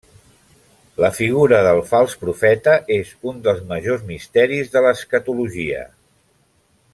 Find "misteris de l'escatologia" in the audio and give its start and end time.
4.09-5.85